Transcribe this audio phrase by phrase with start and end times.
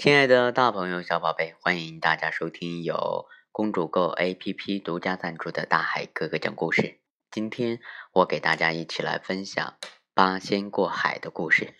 [0.00, 7.00] 亲爱的大朋友、小宝贝，欢迎大家收听由公主购 APP 独家赞助的大海哥哥讲故事。
[7.30, 7.80] 今天
[8.12, 9.76] 我给大家一起来分享
[10.14, 11.74] 八仙过海的故事。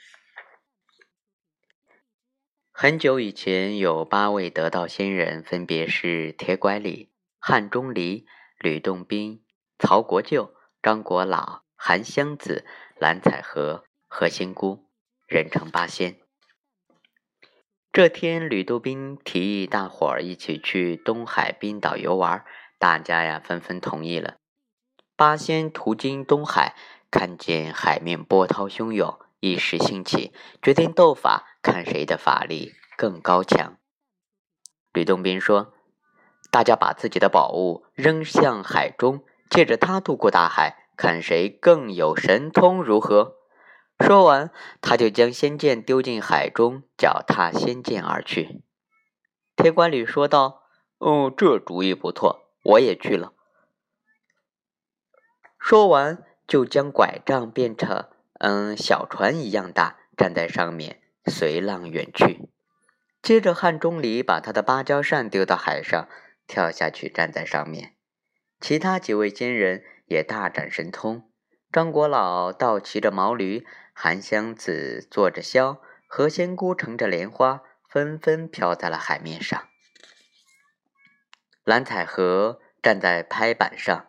[2.71, 8.27] 很久以前，有八位得道仙人，分别是铁拐李、汉钟离、
[8.59, 9.43] 吕洞宾、
[9.79, 12.67] 曹国舅、张国老、韩湘子、
[12.99, 14.91] 蓝采和、何仙姑，
[15.27, 16.20] 人称八仙。
[17.93, 22.45] 这天，吕洞宾提议大伙儿一起去东海冰岛游玩，
[22.79, 24.37] 大家呀纷纷同意了。
[25.17, 26.77] 八仙途经东海，
[27.11, 30.33] 看见海面波涛汹涌，一时兴起，
[30.63, 33.77] 决定斗法，看谁的法力更高强。
[34.93, 35.73] 吕洞宾说
[36.53, 43.39] ：“大家把自己的宝物扔向海中，借着它渡过大海，看谁更有神通，如何？”
[44.01, 44.51] 说完，
[44.81, 48.63] 他就将仙剑丢进海中，脚踏仙剑而去。
[49.55, 50.63] 铁拐李说道
[50.99, 53.35] ：“哦，这主意不错，我也去了。”
[55.61, 62.49] 说完，就将拐杖变成嗯小船一样大，站在上面，随浪远去。
[63.23, 66.09] 接着，汉钟离把他的芭蕉扇丢到海上，
[66.47, 67.95] 跳下去站在上面。
[68.59, 71.30] 其他几位仙人也大展神通。
[71.73, 79.69] 张国老倒骑着毛驴，韩湘子坐着箫，何仙姑乘着莲花，纷纷飘在了海面上。
[81.63, 84.07] 蓝采和站在拍板上，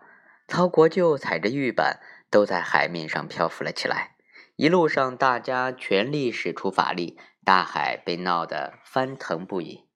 [0.47, 1.99] 曹国舅踩着玉板，
[2.31, 4.15] 都在海面上漂浮了起来。
[4.55, 9.87] 一路上，大家全力使出法力，大海被闹得翻腾不已。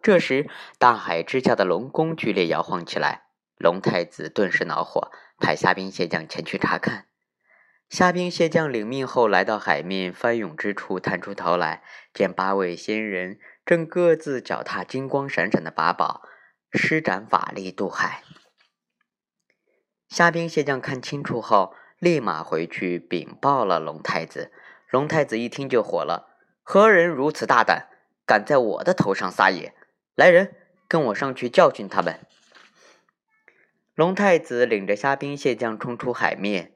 [0.00, 3.24] 这时，大海之下的龙宫剧烈摇晃起来，
[3.56, 5.10] 龙太子顿时恼火。
[5.44, 7.04] 派虾兵蟹将前去查看。
[7.90, 11.82] 虾兵蟹将领命后，来到海面翻涌之处，探出头来，
[12.14, 16.22] 见八位仙人正各自脚踏金光闪闪的法宝，
[16.72, 18.22] 施展法力渡海。
[20.08, 24.50] 虾兵蟹将看清楚后，立马回去禀报了龙太子。
[24.88, 27.88] 龙太子一听就火了：“何人如此大胆，
[28.24, 29.74] 敢在我的头上撒野？
[30.14, 30.56] 来人，
[30.88, 32.18] 跟我上去教训他们！”
[33.94, 36.72] 龙太子领着虾兵蟹将冲出海面，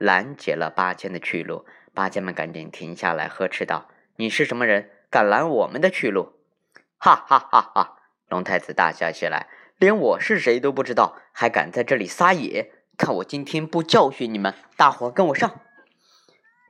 [0.00, 1.64] 拦截了八仙的去路。
[1.94, 3.88] 八仙们赶紧停下来，呵斥道
[4.18, 6.32] ：“你是什么人，敢拦我们的去路？”
[6.98, 7.98] 哈哈哈哈！
[8.28, 9.46] 龙太子大笑起来
[9.78, 12.72] ：“连我是谁都不知道，还敢在这里撒野？
[12.98, 14.52] 看我今天不教训你们！
[14.76, 15.60] 大伙跟我上！”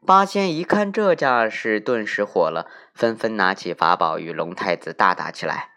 [0.05, 5.71] 八仙一看这架势，顿时火了，纷纷拿起法宝与龙太子大打起来。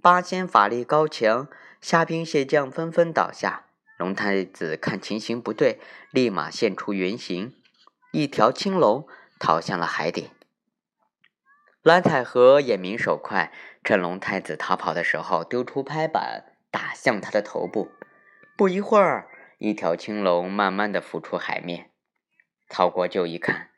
[0.00, 1.48] 八仙法力高强。
[1.80, 3.64] 虾兵蟹将纷纷倒下，
[3.96, 5.80] 龙太子看情形不对，
[6.10, 7.54] 立马现出原形，
[8.12, 9.08] 一条青龙
[9.38, 10.28] 逃向了海底。
[11.82, 13.50] 蓝采和眼明手快，
[13.82, 17.90] 趁龙太子逃跑的时候，丢出拍板打向他的头部。
[18.58, 21.90] 不一会儿，一条青龙慢慢的浮出海面。
[22.68, 23.70] 曹国舅一看，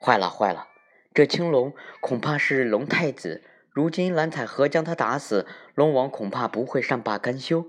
[0.00, 0.68] 坏了坏了，
[1.12, 3.44] 这青龙恐怕是龙太子。
[3.74, 7.66] 如今蓝采和将他打死，龙王恐怕不会善罢甘休。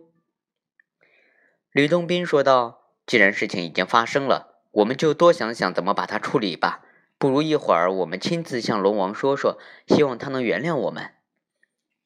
[1.71, 6.85] 吕洞宾说道：“既然事情已经发生了，我们就多想想怎么把它处理吧。
[7.17, 9.57] 不如一会儿我们亲自向龙王说说，
[9.88, 11.09] 希望他能原谅我们。”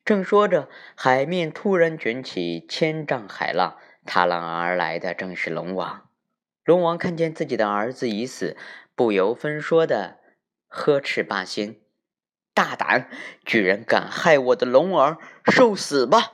[0.05, 6.09] 正说着，海面突然卷起千丈海浪，踏浪而来的正是龙王。
[6.63, 8.55] 龙王看见自己的儿子已死，
[8.95, 10.19] 不由分说的
[10.69, 11.75] 呵斥八仙。
[12.59, 13.09] 大胆，
[13.45, 16.33] 居然敢害我的龙儿，受死吧！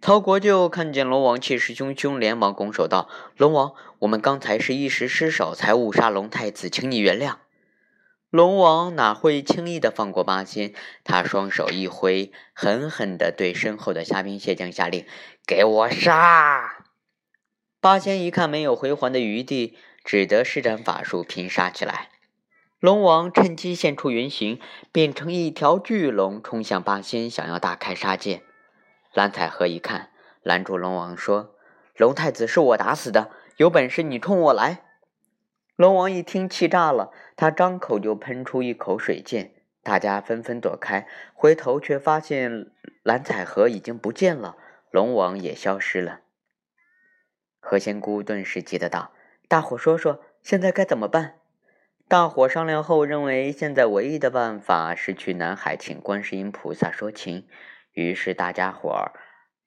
[0.00, 3.08] 曹国舅看见龙王气势汹汹，连忙拱手道
[3.38, 7.36] ：“龙王，我们刚才是一时失手，才误杀龙太子，请你原谅。”
[8.30, 10.74] 龙王哪会轻易的放过八仙？
[11.04, 15.06] 他双手一挥，狠狠的对身后的虾兵蟹将下令
[15.46, 16.84] ：“给我杀！”
[17.80, 22.08] 八仙一看没有回还的余地，只得施展法术拼杀起来。
[22.78, 24.60] 龙王趁机现出原形，
[24.92, 28.42] 变成一条巨龙，冲向八仙，想要大开杀戒。
[29.14, 30.10] 蓝采和一看，
[30.42, 31.54] 拦住龙王说
[31.96, 34.84] ：“龙太子是我打死的，有本事你冲我来！”
[35.76, 42.70] 龙王一听，气炸了，他张口就喷出一口水箭，大家纷纷躲开，回头却发现
[43.02, 44.58] 蓝采和已经不见了，
[44.90, 46.20] 龙王也消失了。
[47.58, 49.12] 何仙姑顿时急得道
[49.48, 51.38] ：“大伙说说，现在该怎么办？”
[52.08, 57.48] 大伙商量后认为，现在唯一的办法是去南海请观世音菩萨说情。
[57.90, 59.10] 于是大家伙儿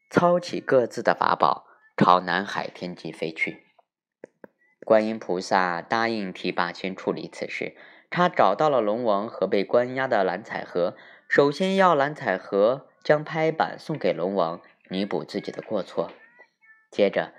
[0.10, 1.66] 操起各自的法宝，
[1.98, 3.66] 朝南海天际飞去。
[4.86, 7.76] 观音菩萨答应替八仙处理此事。
[8.10, 10.96] 他找到了龙王和被关押的蓝采和，
[11.28, 16.10] 首先要蓝采和将拍板送给龙王，弥补自己的过错。
[16.90, 17.34] 接着，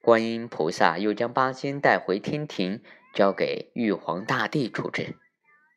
[0.00, 2.82] 观音菩萨又将八仙带回天庭，
[3.16, 5.16] 交给玉皇大帝处置。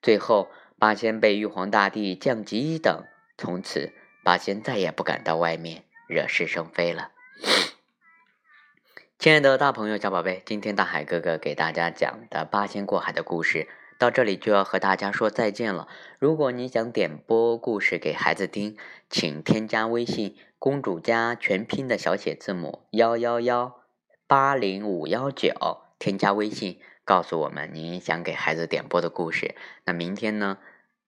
[0.02, 3.06] 最后，八仙被玉皇大帝降级一等，
[3.38, 3.94] 从此
[4.26, 7.12] 八仙再也不敢到外面惹是生非了。
[9.18, 15.88] 亲爱的大朋友、小宝贝，今天大海哥哥给大家讲的八仙过海的故事到这里就要和大家说再见了。
[16.20, 18.78] 如果你想点播故事给孩子听，
[19.10, 23.82] 请添加微信“公主家全拼”的小写字母幺幺幺
[24.28, 25.54] 八零五幺九，
[25.98, 29.56] 添加微信告诉我们您想给孩子点播的故事。
[29.84, 30.60] 那明天呢，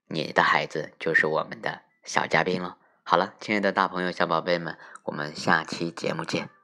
[0.07, 2.77] 你的孩子就是我们的小嘉宾了。
[3.03, 6.60] 好了，亲爱的大朋友、小宝贝们，我们下期节目见。